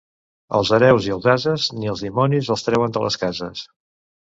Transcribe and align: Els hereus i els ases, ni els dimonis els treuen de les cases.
Els 0.59 0.71
hereus 0.77 1.09
i 1.09 1.13
els 1.17 1.27
ases, 1.35 1.67
ni 1.81 1.91
els 1.93 2.03
dimonis 2.07 2.51
els 2.57 2.69
treuen 2.71 2.99
de 2.99 3.07
les 3.07 3.21
cases. 3.27 3.65